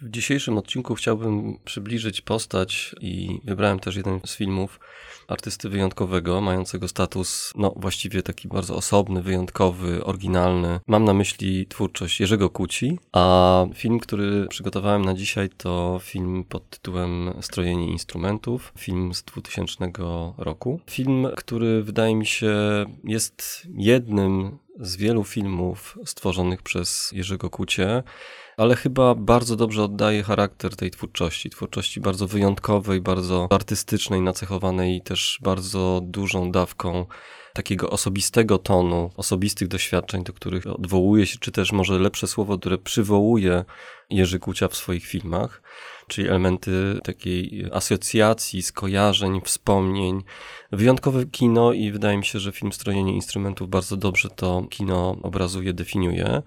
W 0.00 0.10
dzisiejszym 0.10 0.58
odcinku 0.58 0.94
chciałbym 0.94 1.58
przybliżyć 1.64 2.20
postać 2.20 2.94
i 3.00 3.40
wybrałem 3.44 3.80
też 3.80 3.96
jeden 3.96 4.20
z 4.26 4.36
filmów 4.36 4.80
artysty 5.28 5.68
wyjątkowego, 5.68 6.40
mającego 6.40 6.88
status, 6.88 7.52
no 7.56 7.74
właściwie 7.76 8.22
taki 8.22 8.48
bardzo 8.48 8.76
osobny, 8.76 9.22
wyjątkowy, 9.22 10.04
oryginalny. 10.04 10.80
Mam 10.86 11.04
na 11.04 11.14
myśli 11.14 11.66
twórczość 11.66 12.20
Jerzego 12.20 12.50
Kuci, 12.50 12.98
a 13.12 13.66
film, 13.74 13.98
który 13.98 14.46
przygotowałem 14.48 15.04
na 15.04 15.14
dzisiaj 15.14 15.48
to 15.48 16.00
film 16.02 16.44
pod 16.48 16.70
tytułem 16.70 17.34
Strojenie 17.40 17.90
instrumentów, 17.90 18.72
film 18.78 19.14
z 19.14 19.22
2000 19.22 19.92
roku. 20.38 20.80
Film, 20.90 21.26
który 21.36 21.82
wydaje 21.82 22.14
mi 22.14 22.26
się 22.26 22.54
jest 23.04 23.66
jednym 23.74 24.58
z 24.80 24.96
wielu 24.96 25.24
filmów 25.24 25.98
stworzonych 26.04 26.62
przez 26.62 27.12
Jerzego 27.12 27.50
Kucie, 27.50 28.02
ale 28.56 28.76
chyba 28.76 29.14
bardzo 29.14 29.56
dobrze 29.56 29.82
oddaje 29.82 30.22
charakter 30.22 30.76
tej 30.76 30.90
twórczości. 30.90 31.50
Twórczości 31.50 32.00
bardzo 32.00 32.26
wyjątkowej, 32.26 33.00
bardzo 33.00 33.48
artystycznej, 33.50 34.20
nacechowanej 34.20 35.02
też 35.02 35.38
bardzo 35.42 36.00
dużą 36.02 36.52
dawką 36.52 37.06
takiego 37.54 37.90
osobistego 37.90 38.58
tonu, 38.58 39.10
osobistych 39.16 39.68
doświadczeń, 39.68 40.24
do 40.24 40.32
których 40.32 40.66
odwołuje 40.66 41.26
się, 41.26 41.38
czy 41.38 41.52
też 41.52 41.72
może 41.72 41.98
lepsze 41.98 42.26
słowo, 42.26 42.58
które 42.58 42.78
przywołuje 42.78 43.64
Jerzy 44.10 44.38
Kucia 44.38 44.68
w 44.68 44.76
swoich 44.76 45.06
filmach, 45.06 45.62
czyli 46.08 46.28
elementy 46.28 46.98
takiej 47.04 47.66
asocjacji, 47.72 48.62
skojarzeń, 48.62 49.40
wspomnień. 49.44 50.22
Wyjątkowe 50.72 51.26
kino 51.26 51.72
i 51.72 51.92
wydaje 51.92 52.18
mi 52.18 52.24
się, 52.24 52.38
że 52.38 52.52
film 52.52 52.72
Strojenie 52.72 53.14
Instrumentów 53.14 53.68
bardzo 53.68 53.96
dobrze 53.96 54.28
to 54.28 54.66
kino 54.70 55.16
obrazuje, 55.22 55.72
definiuje. 55.72 56.42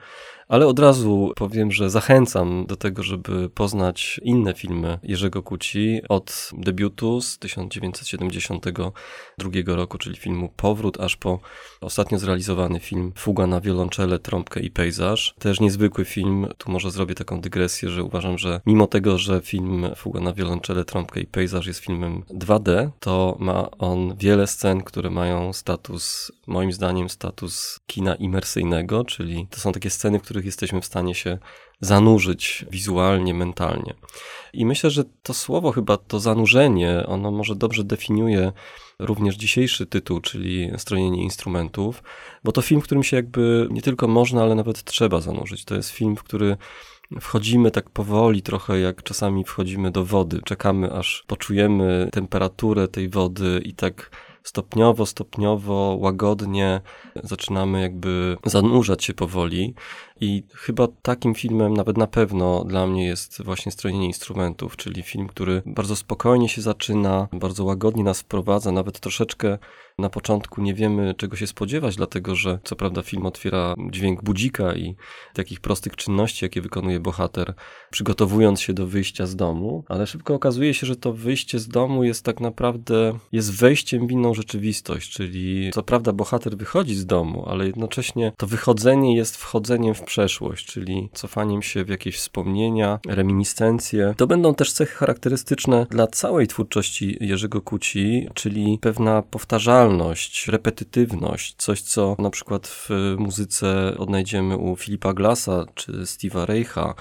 Ale 0.47 0.67
od 0.67 0.79
razu 0.79 1.31
powiem, 1.35 1.71
że 1.71 1.89
zachęcam 1.89 2.65
do 2.65 2.75
tego, 2.75 3.03
żeby 3.03 3.49
poznać 3.49 4.19
inne 4.23 4.53
filmy 4.53 4.99
Jerzego 5.03 5.43
Kuci 5.43 6.01
od 6.09 6.49
debiutu 6.53 7.21
z 7.21 7.39
1972 7.39 9.75
roku, 9.75 9.97
czyli 9.97 10.15
filmu 10.15 10.49
Powrót, 10.55 10.99
aż 10.99 11.15
po 11.15 11.39
ostatnio 11.81 12.19
zrealizowany 12.19 12.79
film 12.79 13.13
Fuga 13.15 13.47
na 13.47 13.61
wiolonczele, 13.61 14.19
trąbkę 14.19 14.59
i 14.59 14.71
pejzaż. 14.71 15.35
Też 15.39 15.59
niezwykły 15.59 16.05
film, 16.05 16.47
tu 16.57 16.71
może 16.71 16.91
zrobię 16.91 17.15
taką 17.15 17.41
dygresję, 17.47 17.89
że 17.89 18.03
uważam, 18.03 18.37
że 18.37 18.61
mimo 18.65 18.87
tego, 18.87 19.17
że 19.17 19.41
film 19.41 19.87
Fuga 19.95 20.19
na 20.19 20.33
wiolonczele, 20.33 20.85
trąbkę 20.85 21.19
i 21.19 21.25
pejzaż 21.25 21.67
jest 21.67 21.79
filmem 21.79 22.23
2D, 22.29 22.89
to 22.99 23.37
ma 23.39 23.71
on 23.71 24.15
wiele 24.17 24.47
scen, 24.47 24.83
które 24.83 25.09
mają 25.09 25.53
status, 25.53 26.31
moim 26.47 26.71
zdaniem, 26.71 27.09
status 27.09 27.79
kina 27.87 28.15
imersyjnego, 28.15 29.05
czyli 29.05 29.47
to 29.49 29.59
są 29.59 29.71
takie 29.71 29.89
sceny, 29.89 30.19
w 30.19 30.21
których 30.21 30.45
jesteśmy 30.45 30.81
w 30.81 30.85
stanie 30.85 31.15
się 31.15 31.37
zanurzyć 31.81 32.65
wizualnie, 32.71 33.33
mentalnie. 33.33 33.93
I 34.53 34.65
myślę, 34.65 34.89
że 34.89 35.03
to 35.23 35.33
słowo 35.33 35.71
chyba, 35.71 35.97
to 35.97 36.19
zanurzenie, 36.19 37.03
ono 37.07 37.31
może 37.31 37.55
dobrze 37.55 37.83
definiuje 37.83 38.51
również 38.99 39.35
dzisiejszy 39.35 39.85
tytuł, 39.85 40.21
czyli 40.21 40.71
Strojenie 40.77 41.23
instrumentów, 41.23 42.03
bo 42.43 42.51
to 42.51 42.61
film, 42.61 42.81
w 42.81 42.83
którym 42.83 43.03
się 43.03 43.15
jakby 43.15 43.67
nie 43.71 43.81
tylko 43.81 44.07
można, 44.07 44.41
ale 44.41 44.55
nawet 44.55 44.83
trzeba 44.83 45.21
zanurzyć. 45.21 45.65
To 45.65 45.75
jest 45.75 45.89
film, 45.89 46.15
w 46.15 46.23
który 46.23 46.57
wchodzimy 47.21 47.71
tak 47.71 47.89
powoli, 47.89 48.41
trochę 48.41 48.79
jak 48.79 49.03
czasami 49.03 49.43
wchodzimy 49.43 49.91
do 49.91 50.05
wody. 50.05 50.41
Czekamy, 50.45 50.93
aż 50.93 51.23
poczujemy 51.27 52.09
temperaturę 52.11 52.87
tej 52.87 53.09
wody 53.09 53.61
i 53.63 53.73
tak 53.73 54.11
stopniowo, 54.43 55.05
stopniowo, 55.05 55.97
łagodnie 55.99 56.81
zaczynamy 57.23 57.81
jakby 57.81 58.37
zanurzać 58.45 59.03
się 59.03 59.13
powoli. 59.13 59.73
I 60.21 60.43
chyba 60.53 60.87
takim 61.01 61.35
filmem, 61.35 61.73
nawet 61.73 61.97
na 61.97 62.07
pewno 62.07 62.63
dla 62.63 62.87
mnie 62.87 63.05
jest 63.05 63.43
właśnie 63.43 63.71
Strojenie 63.71 64.07
Instrumentów, 64.07 64.77
czyli 64.77 65.03
film, 65.03 65.27
który 65.27 65.61
bardzo 65.65 65.95
spokojnie 65.95 66.49
się 66.49 66.61
zaczyna, 66.61 67.27
bardzo 67.33 67.63
łagodnie 67.63 68.03
nas 68.03 68.21
wprowadza, 68.21 68.71
nawet 68.71 68.99
troszeczkę 68.99 69.57
na 69.97 70.09
początku 70.09 70.61
nie 70.61 70.73
wiemy 70.73 71.15
czego 71.17 71.35
się 71.35 71.47
spodziewać, 71.47 71.95
dlatego 71.95 72.35
że 72.35 72.59
co 72.63 72.75
prawda 72.75 73.01
film 73.01 73.25
otwiera 73.25 73.75
dźwięk 73.91 74.23
budzika 74.23 74.75
i 74.75 74.95
takich 75.33 75.59
prostych 75.59 75.95
czynności, 75.95 76.45
jakie 76.45 76.61
wykonuje 76.61 76.99
bohater, 76.99 77.53
przygotowując 77.89 78.61
się 78.61 78.73
do 78.73 78.87
wyjścia 78.87 79.25
z 79.25 79.35
domu, 79.35 79.83
ale 79.87 80.07
szybko 80.07 80.33
okazuje 80.33 80.73
się, 80.73 80.87
że 80.87 80.95
to 80.95 81.13
wyjście 81.13 81.59
z 81.59 81.67
domu 81.67 82.03
jest 82.03 82.25
tak 82.25 82.39
naprawdę, 82.39 83.17
jest 83.31 83.59
wejściem 83.59 84.07
w 84.07 84.11
inną 84.11 84.33
rzeczywistość, 84.33 85.11
czyli 85.11 85.71
co 85.73 85.83
prawda 85.83 86.13
bohater 86.13 86.57
wychodzi 86.57 86.95
z 86.95 87.05
domu, 87.05 87.45
ale 87.47 87.67
jednocześnie 87.67 88.31
to 88.37 88.47
wychodzenie 88.47 89.15
jest 89.15 89.37
wchodzeniem 89.37 89.93
w 89.93 90.05
przeszłość, 90.07 90.65
czyli 90.65 91.09
cofaniem 91.13 91.61
się 91.61 91.83
w 91.83 91.89
jakieś 91.89 92.17
wspomnienia, 92.17 92.99
reminiscencje. 93.07 94.13
To 94.17 94.27
będą 94.27 94.55
też 94.55 94.71
cechy 94.71 94.95
charakterystyczne 94.95 95.87
dla 95.89 96.07
całej 96.07 96.47
twórczości 96.47 97.17
Jerzego 97.21 97.61
Kuci, 97.61 98.29
czyli 98.33 98.79
pewna 98.81 99.21
powtarzalność, 99.21 100.47
repetytywność, 100.47 101.55
coś 101.57 101.81
co 101.81 102.15
na 102.19 102.29
przykład 102.29 102.67
w 102.67 102.89
muzyce 103.17 103.97
odnajdziemy 103.97 104.57
u 104.57 104.75
Filipa 104.75 105.13
Glassa 105.13 105.65
czy 105.75 105.91
Steve'a 105.91 106.45
Reicha, 106.45 106.93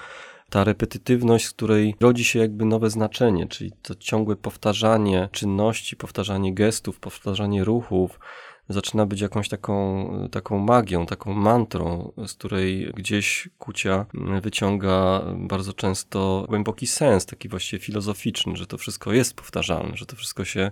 ta 0.51 0.65
repetytywność, 0.65 1.47
z 1.47 1.51
której 1.51 1.95
rodzi 2.01 2.25
się 2.25 2.39
jakby 2.39 2.65
nowe 2.65 2.91
znaczenie, 2.91 3.47
czyli 3.47 3.73
to 3.83 3.95
ciągłe 3.95 4.37
powtarzanie 4.37 5.29
czynności, 5.33 5.97
powtarzanie 5.97 6.55
gestów, 6.55 7.01
powtarzanie 7.01 7.65
ruchów, 7.65 8.19
zaczyna 8.69 9.07
być 9.07 9.21
jakąś 9.21 9.49
taką, 9.49 10.09
taką 10.33 10.59
magią, 10.59 11.07
taką 11.07 11.35
mantrą, 11.35 12.13
z 12.27 12.35
której 12.35 12.93
gdzieś 12.97 13.49
Kucia 13.59 14.07
wyciąga 14.43 15.23
bardzo 15.35 15.73
często 15.73 16.45
głęboki 16.49 16.87
sens, 16.87 17.27
taki 17.27 17.49
właściwie 17.49 17.85
filozoficzny, 17.85 18.57
że 18.57 18.67
to 18.67 18.79
wszystko 18.79 19.13
jest 19.13 19.35
powtarzalne, 19.35 19.97
że 19.97 20.07
to 20.07 20.17
wszystko 20.17 20.45
się 20.45 20.71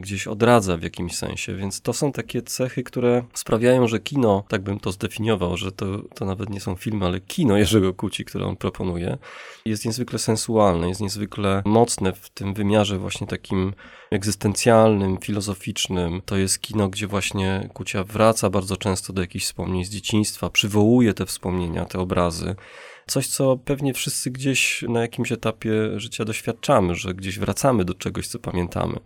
gdzieś 0.00 0.26
odradza 0.26 0.76
w 0.76 0.82
jakimś 0.82 1.16
sensie, 1.16 1.56
więc 1.56 1.80
to 1.80 1.92
są 1.92 2.12
takie 2.12 2.42
cechy, 2.42 2.82
które 2.82 3.24
sprawiają, 3.34 3.88
że 3.88 4.00
kino, 4.00 4.44
tak 4.48 4.62
bym 4.62 4.80
to 4.80 4.92
zdefiniował, 4.92 5.56
że 5.56 5.72
to, 5.72 5.86
to 6.14 6.24
nawet 6.24 6.50
nie 6.50 6.60
są 6.60 6.76
filmy, 6.76 7.06
ale 7.06 7.20
kino 7.20 7.56
Jerzego 7.56 7.94
Kuci, 7.94 8.24
które 8.24 8.46
on 8.46 8.56
proponuje, 8.56 9.18
jest 9.64 9.84
niezwykle 9.84 10.18
sensualne, 10.18 10.88
jest 10.88 11.00
niezwykle 11.00 11.62
mocne 11.64 12.12
w 12.12 12.30
tym 12.30 12.54
wymiarze 12.54 12.98
właśnie 12.98 13.26
takim 13.26 13.74
egzystencjalnym, 14.10 15.18
filozoficznym. 15.18 16.22
To 16.24 16.36
jest 16.36 16.60
kino, 16.60 16.88
gdzie 16.88 17.06
właśnie 17.06 17.68
Kucia 17.74 18.04
wraca 18.04 18.50
bardzo 18.50 18.76
często 18.76 19.12
do 19.12 19.20
jakichś 19.20 19.44
wspomnień 19.44 19.84
z 19.84 19.90
dzieciństwa, 19.90 20.50
przywołuje 20.50 21.14
te 21.14 21.26
wspomnienia, 21.26 21.84
te 21.84 21.98
obrazy 21.98 22.56
coś, 23.08 23.26
co 23.26 23.56
pewnie 23.56 23.94
wszyscy 23.94 24.30
gdzieś 24.30 24.84
na 24.88 25.00
jakimś 25.00 25.32
etapie 25.32 25.72
życia 26.00 26.24
doświadczamy, 26.24 26.94
że 26.94 27.14
gdzieś 27.14 27.38
wracamy 27.38 27.84
do 27.84 27.94
czegoś, 27.94 28.26
co 28.28 28.38
pamiętamy, 28.38 29.00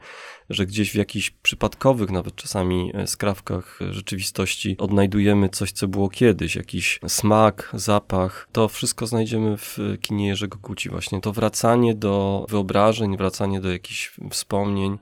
że 0.50 0.66
gdzieś 0.66 0.90
w 0.90 0.94
jakichś 0.94 1.30
przypadkowych, 1.30 2.10
nawet 2.10 2.36
czasami 2.36 2.90
e, 2.94 3.06
skrawkach 3.06 3.78
rzeczywistości 3.90 4.76
odnajdujemy 4.78 5.48
coś, 5.48 5.72
co 5.72 5.88
było 5.88 6.08
kiedyś, 6.08 6.56
jakiś 6.56 7.00
smak, 7.08 7.70
zapach. 7.74 8.48
To 8.52 8.68
wszystko 8.68 9.06
znajdziemy 9.06 9.56
w 9.56 9.78
kinie 10.00 10.28
Jerzego 10.28 10.58
Kuci 10.58 10.88
właśnie. 10.88 11.20
To 11.20 11.32
wracanie 11.32 11.94
do 11.94 12.46
wyobrażeń, 12.48 13.16
wracanie 13.16 13.60
do 13.60 13.72
jakichś 13.72 14.12
wspomnień, 14.30 14.98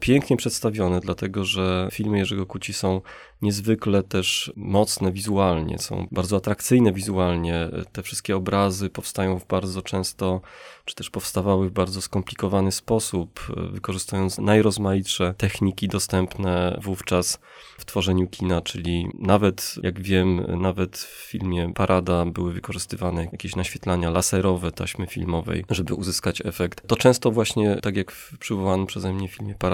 pięknie 0.00 0.36
przedstawione, 0.36 1.00
dlatego 1.00 1.44
że 1.44 1.88
filmy 1.92 2.18
Jerzego 2.18 2.46
Kuci 2.46 2.72
są 2.72 3.00
niezwykle 3.42 4.02
też 4.02 4.52
mocne 4.56 5.12
wizualnie, 5.12 5.78
są 5.78 6.06
bardzo 6.10 6.36
atrakcyjne 6.36 6.92
wizualnie. 6.92 7.68
Te 7.92 8.02
wszystkie 8.02 8.36
obrazy 8.36 8.90
powstają 8.90 9.38
w 9.38 9.46
bardzo 9.46 9.82
często, 9.82 10.40
czy 10.84 10.94
też 10.94 11.10
powstawały 11.10 11.68
w 11.68 11.72
bardzo 11.72 12.02
skomplikowany 12.02 12.72
sposób, 12.72 13.40
wykorzystując 13.72 14.38
najrozmaitsze 14.38 15.34
techniki 15.38 15.88
dostępne 15.88 16.78
wówczas 16.82 17.38
w 17.78 17.84
tworzeniu 17.84 18.26
kina, 18.26 18.60
czyli 18.60 19.08
nawet, 19.18 19.74
jak 19.82 20.00
wiem, 20.00 20.60
nawet 20.60 20.98
w 20.98 21.30
filmie 21.30 21.72
Parada 21.74 22.24
były 22.24 22.52
wykorzystywane 22.52 23.24
jakieś 23.24 23.56
naświetlania 23.56 24.10
laserowe 24.10 24.72
taśmy 24.72 25.06
filmowej, 25.06 25.64
żeby 25.70 25.94
uzyskać 25.94 26.42
efekt. 26.46 26.88
To 26.88 26.96
często 26.96 27.30
właśnie, 27.30 27.76
tak 27.82 27.96
jak 27.96 28.12
w 28.12 28.38
przywołanym 28.38 28.86
przeze 28.86 29.12
mnie 29.12 29.28
filmie 29.28 29.54
Parada, 29.54 29.71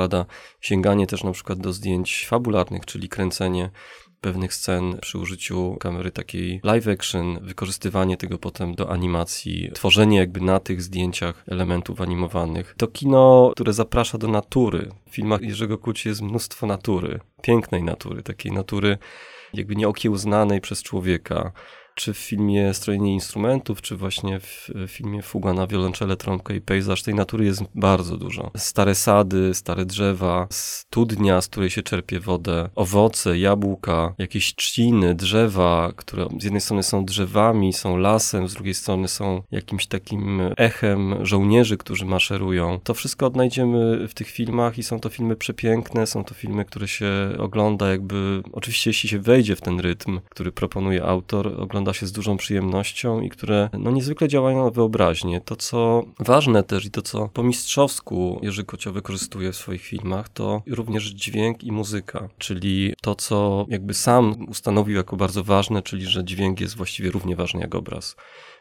sięganie 0.60 1.06
też 1.06 1.24
na 1.24 1.32
przykład 1.32 1.58
do 1.58 1.72
zdjęć 1.72 2.26
fabularnych, 2.26 2.86
czyli 2.86 3.08
kręcenie 3.08 3.70
pewnych 4.20 4.54
scen 4.54 4.98
przy 5.00 5.18
użyciu 5.18 5.76
kamery 5.80 6.10
takiej 6.10 6.60
live 6.64 6.88
action, 6.88 7.38
wykorzystywanie 7.42 8.16
tego 8.16 8.38
potem 8.38 8.74
do 8.74 8.90
animacji, 8.90 9.70
tworzenie 9.74 10.18
jakby 10.18 10.40
na 10.40 10.60
tych 10.60 10.82
zdjęciach 10.82 11.44
elementów 11.46 12.00
animowanych. 12.00 12.74
To 12.76 12.86
kino, 12.86 13.50
które 13.52 13.72
zaprasza 13.72 14.18
do 14.18 14.28
natury. 14.28 14.90
W 15.10 15.14
filmach 15.14 15.42
Jerzego 15.42 15.78
Kuci 15.78 16.08
jest 16.08 16.22
mnóstwo 16.22 16.66
natury, 16.66 17.20
pięknej 17.42 17.82
natury, 17.82 18.22
takiej 18.22 18.52
natury 18.52 18.98
jakby 19.54 19.76
nieokiełznanej 19.76 20.60
przez 20.60 20.82
człowieka 20.82 21.52
czy 21.98 22.14
w 22.14 22.18
filmie 22.18 22.74
Strojenie 22.74 23.14
Instrumentów, 23.14 23.82
czy 23.82 23.96
właśnie 23.96 24.40
w 24.40 24.70
filmie 24.88 25.22
Fuga 25.22 25.52
na 25.52 25.66
wiolonczele, 25.66 26.16
trąbkę 26.16 26.56
i 26.56 26.60
pejzaż, 26.60 27.02
tej 27.02 27.14
natury 27.14 27.44
jest 27.44 27.62
bardzo 27.74 28.16
dużo. 28.16 28.50
Stare 28.56 28.94
sady, 28.94 29.54
stare 29.54 29.86
drzewa, 29.86 30.46
studnia, 30.50 31.40
z 31.40 31.48
której 31.48 31.70
się 31.70 31.82
czerpie 31.82 32.20
wodę, 32.20 32.68
owoce, 32.74 33.38
jabłka, 33.38 34.14
jakieś 34.18 34.54
trzciny, 34.54 35.14
drzewa, 35.14 35.92
które 35.96 36.28
z 36.40 36.44
jednej 36.44 36.60
strony 36.60 36.82
są 36.82 37.04
drzewami, 37.04 37.72
są 37.72 37.96
lasem, 37.96 38.48
z 38.48 38.54
drugiej 38.54 38.74
strony 38.74 39.08
są 39.08 39.42
jakimś 39.50 39.86
takim 39.86 40.40
echem 40.56 41.26
żołnierzy, 41.26 41.76
którzy 41.76 42.06
maszerują. 42.06 42.80
To 42.84 42.94
wszystko 42.94 43.26
odnajdziemy 43.26 44.08
w 44.08 44.14
tych 44.14 44.30
filmach 44.30 44.78
i 44.78 44.82
są 44.82 45.00
to 45.00 45.08
filmy 45.08 45.36
przepiękne, 45.36 46.06
są 46.06 46.24
to 46.24 46.34
filmy, 46.34 46.64
które 46.64 46.88
się 46.88 47.06
ogląda 47.38 47.90
jakby, 47.90 48.42
oczywiście 48.52 48.90
jeśli 48.90 49.08
się 49.08 49.18
wejdzie 49.18 49.56
w 49.56 49.60
ten 49.60 49.80
rytm, 49.80 50.20
który 50.28 50.52
proponuje 50.52 51.04
autor, 51.04 51.60
ogląda 51.60 51.87
się 51.92 52.06
z 52.06 52.12
dużą 52.12 52.36
przyjemnością 52.36 53.20
i 53.20 53.28
które 53.28 53.68
no 53.78 53.90
niezwykle 53.90 54.28
działają 54.28 54.64
na 54.64 54.70
wyobraźnię. 54.70 55.40
To, 55.40 55.56
co 55.56 56.02
ważne 56.18 56.62
też 56.62 56.84
i 56.84 56.90
to, 56.90 57.02
co 57.02 57.28
po 57.28 57.42
mistrzowsku 57.42 58.40
Jerzy 58.42 58.64
Kocio 58.64 58.92
wykorzystuje 58.92 59.52
w 59.52 59.56
swoich 59.56 59.82
filmach, 59.82 60.28
to 60.28 60.62
również 60.66 61.04
dźwięk 61.04 61.64
i 61.64 61.72
muzyka, 61.72 62.28
czyli 62.38 62.94
to, 63.02 63.14
co 63.14 63.66
jakby 63.68 63.94
sam 63.94 64.46
ustanowił 64.48 64.96
jako 64.96 65.16
bardzo 65.16 65.44
ważne, 65.44 65.82
czyli 65.82 66.06
że 66.06 66.24
dźwięk 66.24 66.60
jest 66.60 66.76
właściwie 66.76 67.10
równie 67.10 67.36
ważny 67.36 67.60
jak 67.60 67.74
obraz 67.74 68.16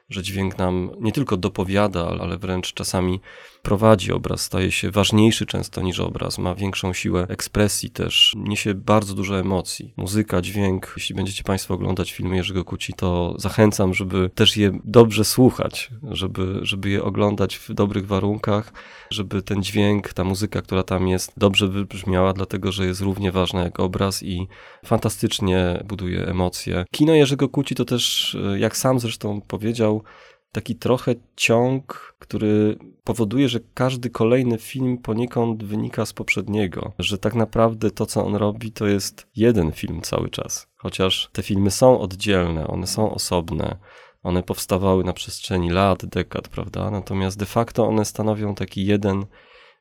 że 0.09 0.23
dźwięk 0.23 0.57
nam 0.57 0.91
nie 0.99 1.11
tylko 1.11 1.37
dopowiada, 1.37 2.07
ale 2.21 2.37
wręcz 2.37 2.73
czasami 2.73 3.19
prowadzi 3.61 4.11
obraz, 4.11 4.41
staje 4.41 4.71
się 4.71 4.91
ważniejszy 4.91 5.45
często 5.45 5.81
niż 5.81 5.99
obraz, 5.99 6.37
ma 6.37 6.55
większą 6.55 6.93
siłę 6.93 7.25
ekspresji 7.29 7.89
też, 7.89 8.33
niesie 8.37 8.73
bardzo 8.73 9.13
dużo 9.13 9.39
emocji. 9.39 9.93
Muzyka, 9.97 10.41
dźwięk, 10.41 10.93
jeśli 10.97 11.15
będziecie 11.15 11.43
Państwo 11.43 11.73
oglądać 11.73 12.11
filmy 12.11 12.35
Jerzego 12.35 12.65
Kuci, 12.65 12.93
to 12.93 13.35
zachęcam, 13.37 13.93
żeby 13.93 14.29
też 14.35 14.57
je 14.57 14.79
dobrze 14.83 15.25
słuchać, 15.25 15.89
żeby, 16.11 16.59
żeby 16.61 16.89
je 16.89 17.03
oglądać 17.03 17.55
w 17.55 17.73
dobrych 17.73 18.07
warunkach, 18.07 18.73
żeby 19.09 19.41
ten 19.41 19.63
dźwięk, 19.63 20.13
ta 20.13 20.23
muzyka, 20.23 20.61
która 20.61 20.83
tam 20.83 21.07
jest, 21.07 21.33
dobrze 21.37 21.67
wybrzmiała, 21.67 22.33
dlatego 22.33 22.71
że 22.71 22.85
jest 22.85 23.01
równie 23.01 23.31
ważna 23.31 23.63
jak 23.63 23.79
obraz 23.79 24.23
i 24.23 24.47
fantastycznie 24.85 25.83
buduje 25.85 26.27
emocje. 26.27 26.85
Kino 26.91 27.13
Jerzego 27.13 27.49
Kuci 27.49 27.75
to 27.75 27.85
też, 27.85 28.37
jak 28.57 28.77
sam 28.77 28.99
zresztą 28.99 29.41
powiedział, 29.41 29.96
taki 30.51 30.75
trochę 30.75 31.15
ciąg, 31.35 32.15
który 32.19 32.77
powoduje, 33.03 33.49
że 33.49 33.59
każdy 33.73 34.09
kolejny 34.09 34.57
film 34.57 34.97
poniekąd 34.97 35.63
wynika 35.63 36.05
z 36.05 36.13
poprzedniego, 36.13 36.93
że 36.99 37.17
tak 37.17 37.35
naprawdę 37.35 37.91
to, 37.91 38.05
co 38.05 38.25
on 38.25 38.35
robi, 38.35 38.71
to 38.71 38.87
jest 38.87 39.27
jeden 39.35 39.71
film 39.71 40.01
cały 40.01 40.29
czas. 40.29 40.67
Chociaż 40.75 41.29
te 41.31 41.43
filmy 41.43 41.71
są 41.71 41.99
oddzielne, 41.99 42.67
one 42.67 42.87
są 42.87 43.13
osobne, 43.13 43.77
one 44.23 44.43
powstawały 44.43 45.03
na 45.03 45.13
przestrzeni 45.13 45.69
lat, 45.69 46.05
dekad, 46.05 46.47
prawda? 46.47 46.91
Natomiast 46.91 47.39
de 47.39 47.45
facto 47.45 47.87
one 47.87 48.05
stanowią 48.05 48.55
taki 48.55 48.85
jeden 48.85 49.25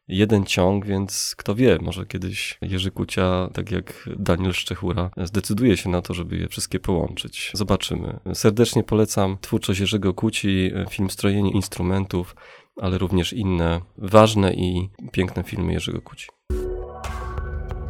jeden 0.08 0.44
ciąg, 0.44 0.87
więc 0.87 1.35
kto 1.37 1.55
wie, 1.55 1.79
może 1.82 2.06
kiedyś 2.06 2.58
Jerzy 2.62 2.91
Kucia, 2.91 3.49
tak 3.53 3.70
jak 3.70 4.08
Daniel 4.19 4.53
Szczechura, 4.53 5.11
zdecyduje 5.17 5.76
się 5.76 5.91
na 5.91 6.03
to, 6.03 6.14
żeby 6.14 6.37
je 6.37 6.49
wszystkie 6.49 6.81
połączyć. 6.81 7.50
Zobaczymy. 7.55 8.20
Serdecznie 8.35 8.82
polecam 8.82 9.37
twórczość 9.41 9.81
Jerzego 9.81 10.14
Kuci, 10.14 10.70
film 10.91 11.11
Strojenie 11.11 11.50
Instrumentów, 11.50 12.37
ale 12.81 12.99
również 12.99 13.32
inne 13.32 13.81
ważne 13.99 14.55
i 14.55 14.88
piękne 15.12 15.43
filmy 15.43 15.73
Jerzego 15.73 16.00
Kuci. 16.00 16.26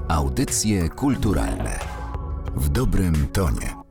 Audycje 0.08 0.88
kulturalne 0.88 1.78
w 2.56 2.68
dobrym 2.68 3.26
tonie. 3.32 3.85